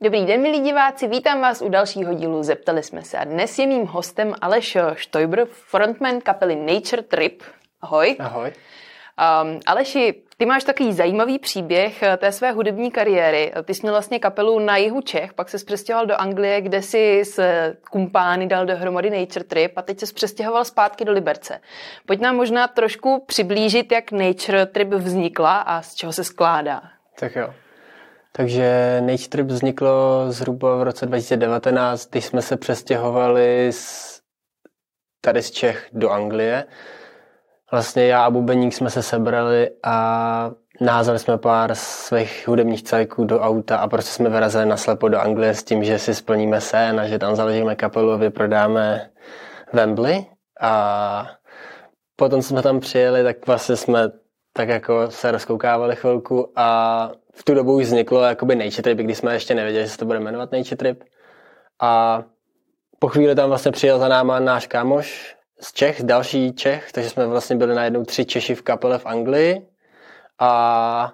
[0.00, 3.66] Dobrý den, milí diváci, vítám vás u dalšího dílu Zeptali jsme se a dnes je
[3.66, 7.42] mým hostem Aleš Štojbr, frontman kapely Nature Trip.
[7.80, 8.16] Ahoj.
[8.18, 8.52] Ahoj.
[9.42, 13.52] Um, Aleši, ty máš takový zajímavý příběh eh, té své hudební kariéry.
[13.64, 17.24] Ty jsi měl vlastně kapelu na jihu Čech, pak se přestěhoval do Anglie, kde si
[17.24, 17.40] s
[17.90, 21.60] kumpány dal dohromady Nature Trip a teď se přestěhoval zpátky do Liberce.
[22.06, 26.82] Pojď nám možná trošku přiblížit, jak Nature Trip vznikla a z čeho se skládá.
[27.18, 27.54] Tak jo.
[28.32, 34.20] Takže Nature Trip vzniklo zhruba v roce 2019, když jsme se přestěhovali z,
[35.20, 36.64] tady z Čech do Anglie.
[37.70, 43.40] Vlastně já a Bubeník jsme se sebrali a názvali jsme pár svých hudebních cajků do
[43.40, 47.06] auta a prostě jsme vyrazili naslepo do Anglie s tím, že si splníme sen a
[47.06, 49.10] že tam založíme kapelu a vyprodáme
[49.72, 50.26] Wembley.
[50.60, 51.30] A
[52.16, 54.10] potom jsme tam přijeli, tak vlastně jsme
[54.52, 59.18] tak jako se rozkoukávali chvilku a v tu dobu už vzniklo jakoby Nature Trip, když
[59.18, 61.04] jsme ještě nevěděli, že se to bude jmenovat Nature Trip.
[61.80, 62.22] A
[62.98, 67.26] po chvíli tam vlastně přijel za náma náš kámoš z Čech, další Čech, takže jsme
[67.26, 69.66] vlastně byli najednou tři Češi v kapele v Anglii
[70.38, 71.12] a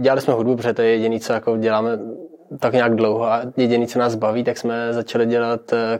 [0.00, 1.98] dělali jsme hudbu, protože to je jediné, co jako děláme
[2.60, 5.98] tak nějak dlouho a jediné, co nás baví, tak jsme začali dělat eh,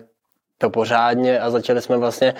[0.59, 2.34] to pořádně a začali jsme vlastně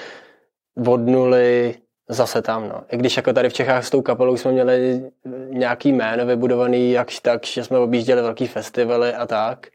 [0.87, 1.75] od nuly
[2.09, 2.81] zase tam, no.
[2.93, 5.03] I když jako tady v Čechách s tou kapelou jsme měli
[5.49, 9.67] nějaký jméno vybudovaný, jakž tak, že jsme objížděli velký festivaly a tak,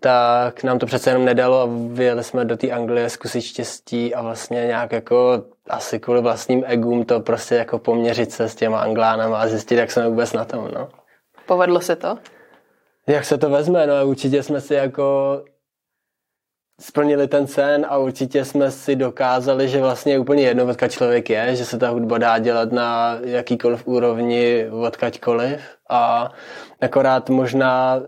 [0.00, 4.22] tak nám to přece jenom nedalo a vyjeli jsme do té Anglie zkusit štěstí a
[4.22, 9.38] vlastně nějak jako asi kvůli vlastním egům to prostě jako poměřit se s těma Anglánama
[9.38, 10.88] a zjistit, jak jsme vůbec na tom, no.
[11.46, 12.18] Povedlo se to?
[13.06, 15.42] Jak se to vezme, no určitě jsme si jako
[16.80, 21.56] splnili ten sen a určitě jsme si dokázali, že vlastně úplně jedno, odkaď člověk je,
[21.56, 25.60] že se ta hudba dá dělat na jakýkoliv úrovni, odkaďkoliv.
[25.88, 26.32] A
[26.80, 28.02] akorát možná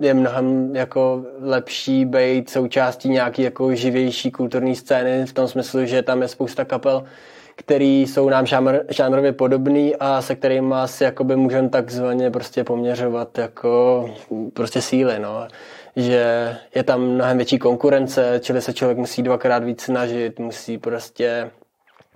[0.00, 6.02] je mnohem jako lepší být součástí nějaký jako živější kulturní scény v tom smyslu, že
[6.02, 7.04] tam je spousta kapel,
[7.56, 13.38] který jsou nám žánr, žánrově podobný a se kterými asi jakoby můžeme takzvaně prostě poměřovat
[13.38, 14.04] jako
[14.54, 15.46] prostě síly, no
[15.96, 21.50] že je tam mnohem větší konkurence, čili se člověk musí dvakrát víc snažit, musí prostě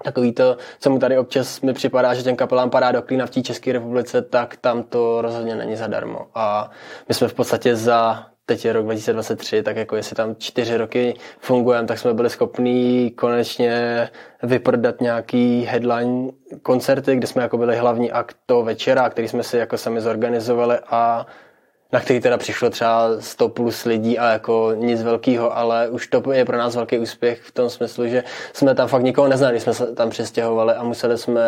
[0.04, 3.31] takový to, co mu tady občas mi připadá, že těm kapelám padá do klína v
[3.31, 6.26] té České republice, tak tam to rozhodně není zadarmo.
[6.34, 6.70] A
[7.09, 11.15] my jsme v podstatě za teď je rok 2023, tak jako jestli tam čtyři roky
[11.38, 14.09] fungujeme, tak jsme byli schopní konečně
[14.42, 16.31] vyprodat nějaký headline
[16.62, 20.78] koncerty, kde jsme jako byli hlavní akt toho večera, který jsme si jako sami zorganizovali
[20.86, 21.26] a
[21.92, 26.32] na který teda přišlo třeba 100 plus lidí a jako nic velkého, ale už to
[26.32, 29.74] je pro nás velký úspěch v tom smyslu, že jsme tam fakt nikoho neznali, jsme
[29.74, 31.42] se tam přestěhovali a museli jsme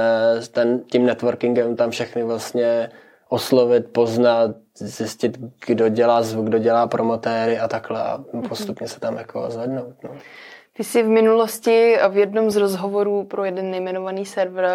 [0.52, 2.90] ten, tím networkingem tam všechny vlastně
[3.28, 8.18] oslovit, poznat, zjistit, kdo dělá zvuk, kdo dělá promotéry a takhle a
[8.48, 9.94] postupně se tam jako zvednout.
[10.04, 10.10] No.
[10.78, 14.70] Ty jsi v minulosti v jednom z rozhovorů pro jeden nejmenovaný server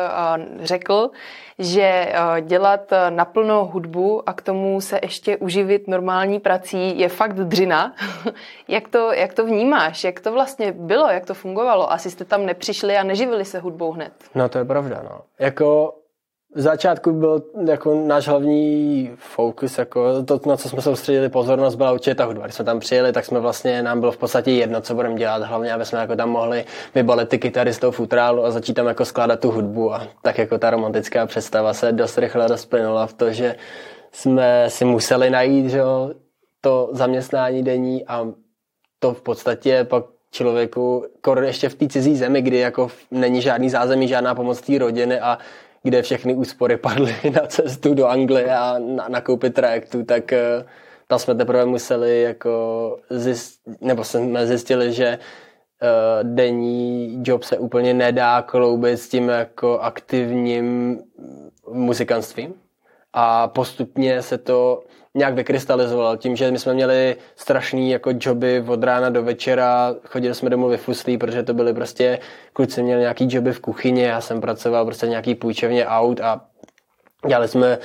[0.60, 1.10] řekl,
[1.60, 7.96] že dělat naplno hudbu a k tomu se ještě uživit normální prací je fakt dřina.
[8.68, 10.04] jak, to, jak to vnímáš?
[10.04, 11.10] Jak to vlastně bylo?
[11.10, 11.92] Jak to fungovalo?
[11.92, 14.14] Asi jste tam nepřišli a neživili se hudbou hned.
[14.36, 15.02] No to je pravda.
[15.04, 15.22] No.
[15.40, 15.94] Jako
[16.56, 21.92] v začátku byl jako náš hlavní fokus, jako to, na co jsme soustředili pozornost, byla
[21.92, 22.44] určitě ta hudba.
[22.44, 25.44] Když jsme tam přijeli, tak jsme vlastně, nám bylo v podstatě jedno, co budeme dělat,
[25.44, 26.66] hlavně, aby jsme jako tam mohli
[26.96, 30.38] vybalit ty kytary z toho futrálu a začít tam jako skládat tu hudbu a tak
[30.38, 33.56] jako ta romantická představa se dost rychle rozplynula v to, že
[34.12, 36.12] jsme si museli najít, že jo,
[36.62, 38.28] to zaměstnání denní a
[39.00, 41.06] to v podstatě pak člověku,
[41.42, 45.38] ještě v té cizí zemi, kdy jako není žádný zázemí, žádná pomoc té rodiny a
[45.84, 50.66] kde všechny úspory padly na cestu do Anglie a na, nakoupit trajektu, tak eh,
[51.08, 55.20] tam jsme teprve museli jako zjist, nebo jsme zjistili, že
[55.82, 61.00] uh, denní job se úplně nedá kloubit s tím jako aktivním
[61.72, 62.54] muzikantstvím
[63.14, 64.84] a postupně se to
[65.16, 66.18] nějak vykrystalizoval.
[66.18, 70.68] Tím, že my jsme měli strašný jako joby od rána do večera, chodili jsme domů
[70.68, 72.20] vyfuslí, protože to byly prostě,
[72.54, 76.42] kluci měli nějaký joby v kuchyni, já jsem pracoval prostě nějaký půjčevně aut a
[77.28, 77.78] dělali jsme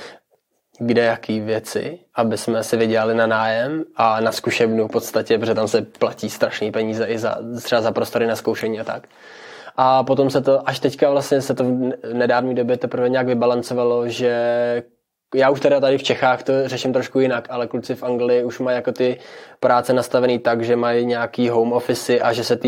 [0.79, 5.53] kde jaký věci, aby jsme si vydělali na nájem a na zkušebnu v podstatě, protože
[5.53, 9.07] tam se platí strašný peníze i za, třeba za prostory na zkoušení a tak.
[9.75, 14.07] A potom se to, až teďka vlastně se to v nedávné době teprve nějak vybalancovalo,
[14.07, 14.83] že
[15.35, 18.59] já už teda tady v Čechách to řeším trošku jinak, ale kluci v Anglii už
[18.59, 19.19] mají jako ty
[19.59, 22.67] práce nastavený tak, že mají nějaký home office a že se té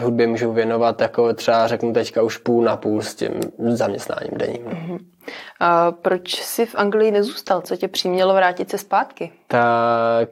[0.00, 3.30] hudbě můžou věnovat jako třeba řeknu teďka už půl na půl s tím
[3.68, 4.64] zaměstnáním denním.
[4.64, 4.98] Mm-hmm.
[5.60, 7.60] A proč jsi v Anglii nezůstal?
[7.60, 9.32] Co tě přimělo vrátit se zpátky?
[9.46, 10.28] Tak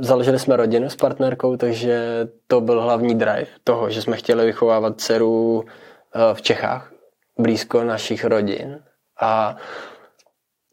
[0.00, 5.00] založili jsme rodinu s partnerkou, takže to byl hlavní drive toho, že jsme chtěli vychovávat
[5.00, 5.64] dceru
[6.34, 6.92] v Čechách,
[7.38, 8.78] blízko našich rodin.
[9.20, 9.56] A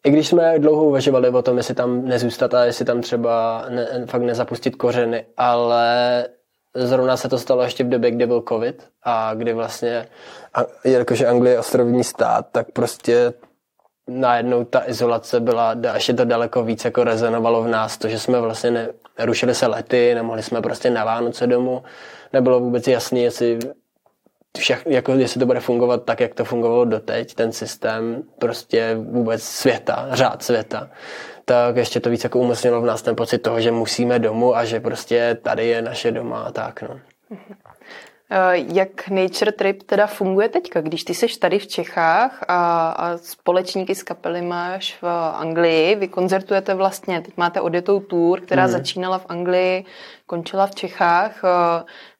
[0.06, 4.06] i když jsme dlouho uvažovali o tom, jestli tam nezůstat a jestli tam třeba ne,
[4.06, 6.26] fakt nezapustit kořeny, ale
[6.76, 10.08] zrovna se to stalo ještě v době, kdy byl covid a kdy vlastně,
[10.86, 13.34] jakože Anglie je ostrovní stát, tak prostě
[14.08, 18.42] najednou ta izolace byla, ještě to daleko víc jako rezonovalo v nás, to, že jsme
[18.42, 21.84] vlastně ne, rušili se lety, nemohli jsme prostě na Vánoce domů,
[22.34, 23.60] nebylo vůbec jasné, jestli
[24.58, 29.44] všech, jako jestli to bude fungovat tak, jak to fungovalo doteď, ten systém prostě vůbec
[29.44, 30.90] světa, řád světa,
[31.46, 34.66] tak ještě to víc jako umocnilo v nás ten pocit toho, že musíme domů a
[34.66, 37.00] že prostě tady je naše doma a tak, no.
[38.54, 43.96] Jak Nature Trip teda funguje teďka, když ty seš tady v Čechách a, a společníky
[43.96, 48.72] z kapely máš v Anglii, vy koncertujete vlastně, teď máte odjetou tour, která hmm.
[48.72, 49.86] začínala v Anglii,
[50.26, 51.42] končila v Čechách,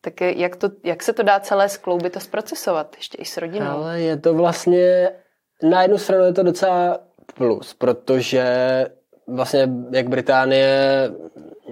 [0.02, 3.66] tak jak, to, jak se to dá celé skloubit a zprocesovat, ještě i s rodinou?
[3.66, 5.10] Ale je to vlastně,
[5.64, 7.00] na jednu stranu je to docela
[7.36, 8.46] plus, protože
[9.28, 11.10] vlastně jak Británie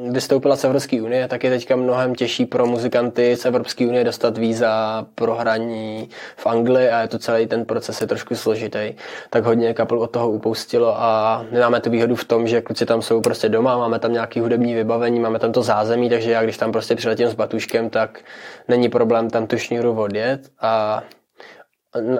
[0.10, 4.38] vystoupila z Evropské unie, tak je teďka mnohem těžší pro muzikanty z Evropské unie dostat
[4.38, 8.94] víza pro hraní v Anglii a je to celý ten proces je trošku složitý.
[9.30, 12.86] Tak hodně kapel od toho upustilo a my máme tu výhodu v tom, že kluci
[12.86, 16.44] tam jsou prostě doma, máme tam nějaký hudební vybavení, máme tam to zázemí, takže já
[16.44, 18.20] když tam prostě přiletím s batuškem, tak
[18.68, 21.04] není problém tam tu šňůru odjet a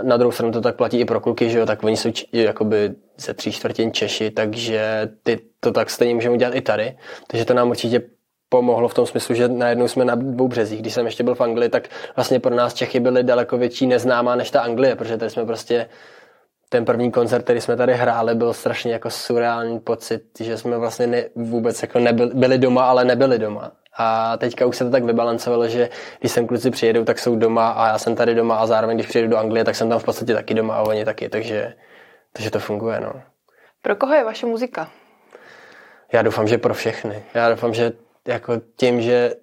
[0.04, 2.28] na druhou stranu to tak platí i pro kluky, že jo, tak oni jsou či,
[2.34, 6.98] jakoby ze tří čtvrtin Češi, takže ty to tak stejně můžeme udělat i tady.
[7.28, 8.02] Takže to nám určitě
[8.50, 10.82] pomohlo v tom smyslu, že najednou jsme na dvou březích.
[10.82, 14.36] Když jsem ještě byl v Anglii, tak vlastně pro nás Čechy byly daleko větší neznámá
[14.36, 15.90] než ta Anglie, protože tady jsme prostě
[16.70, 21.08] ten první koncert, který jsme tady hráli, byl strašně jako surreální pocit, že jsme vlastně
[21.08, 23.72] ne, vůbec jako nebyli, byli doma, ale nebyli doma.
[24.02, 25.90] A teďka už se to tak vybalancovalo, že
[26.20, 29.08] když sem kluci přijedou, tak jsou doma a já jsem tady doma a zároveň, když
[29.08, 31.74] přijedu do Anglie, tak jsem tam v podstatě taky doma a oni taky, takže,
[32.34, 33.00] takže to funguje.
[33.00, 33.14] No.
[33.82, 34.90] Pro koho je vaše muzika?
[36.14, 37.24] Já doufám, že pro všechny.
[37.34, 37.92] Já doufám, že
[38.28, 39.36] jako tím, že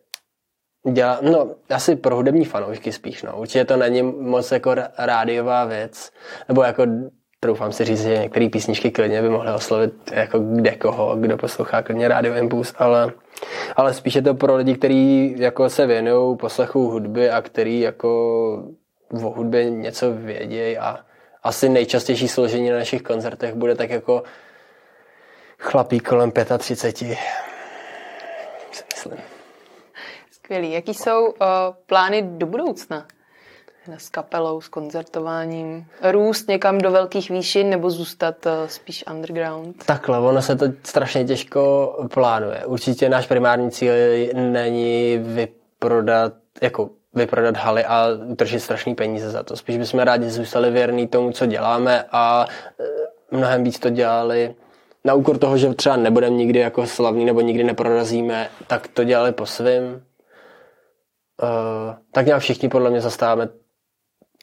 [0.93, 3.37] dělá, no asi pro hudební fanoušky spíš, no.
[3.37, 6.11] Určitě to není moc jako rádiová věc,
[6.49, 6.83] nebo jako
[7.40, 11.82] troufám si říct, že některé písničky klidně by mohly oslovit jako kde koho, kdo poslouchá
[11.82, 13.12] klidně Radio Impuls, ale,
[13.76, 18.08] ale spíš je to pro lidi, kteří jako se věnují poslechu hudby a který jako
[19.12, 20.99] o hudbě něco vědějí a
[21.43, 24.23] asi nejčastější složení na našich koncertech bude tak jako
[25.58, 27.19] chlapí kolem 35.
[28.73, 29.19] Si myslím.
[30.31, 30.73] Skvělý.
[30.73, 31.37] Jaký jsou uh,
[31.87, 33.06] plány do budoucna?
[33.96, 35.87] S kapelou, s koncertováním?
[36.11, 39.85] Růst někam do velkých výšin nebo zůstat uh, spíš underground?
[39.85, 42.67] Takhle, ono se to strašně těžko plánuje.
[42.67, 43.93] Určitě náš primární cíl
[44.35, 46.32] není vyprodat,
[46.62, 49.56] jako vyprodat haly a utržit strašný peníze za to.
[49.56, 52.46] Spíš bychom rádi zůstali věrní tomu, co děláme a
[52.81, 52.85] eh,
[53.31, 54.54] mnohem víc to dělali
[55.04, 59.33] na úkor toho, že třeba nebudeme nikdy jako slavní nebo nikdy neprorazíme, tak to dělali
[59.33, 60.02] po svým.
[61.42, 63.49] Uh, tak nějak všichni podle mě zastáváme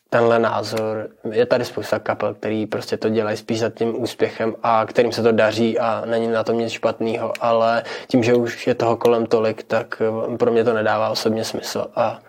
[0.09, 1.09] tenhle názor.
[1.31, 5.23] Je tady spousta kapel, který prostě to dělají spíš za tím úspěchem a kterým se
[5.23, 9.25] to daří a není na tom nic špatného, ale tím, že už je toho kolem
[9.25, 10.01] tolik, tak
[10.39, 12.19] pro mě to nedává osobně smysl a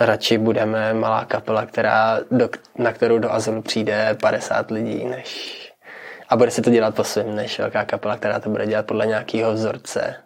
[0.00, 5.60] radši budeme malá kapela, která do, na kterou do Azylu přijde 50 lidí, než
[6.28, 9.06] a bude si to dělat po svým, než velká kapela, která to bude dělat podle
[9.06, 10.23] nějakého vzorce.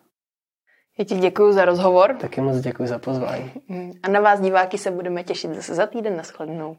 [0.98, 2.16] Já ti děkuji za rozhovor.
[2.20, 3.50] Taky moc děkuji za pozvání.
[4.02, 6.16] A na vás diváky se budeme těšit zase za týden.
[6.16, 6.76] na shledanou.